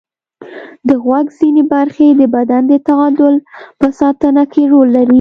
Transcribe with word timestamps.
د 0.87 0.89
غوږ 1.03 1.25
ځینې 1.39 1.63
برخې 1.73 2.07
د 2.19 2.21
بدن 2.35 2.61
د 2.67 2.73
تعادل 2.87 3.35
په 3.79 3.87
ساتنه 3.99 4.43
کې 4.51 4.61
رول 4.71 4.87
لري. 4.97 5.09